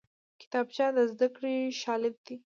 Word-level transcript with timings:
کتابچه 0.41 0.87
د 0.95 0.97
زدکړې 1.11 1.55
شاليد 1.81 2.15
دی 2.25 2.35